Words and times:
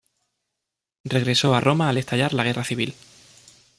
Regresó 1.03 1.53
a 1.53 1.61
Roma 1.61 1.87
al 1.87 1.99
estallar 1.99 2.33
la 2.33 2.43
Guerra 2.43 2.63
Civil. 2.63 2.95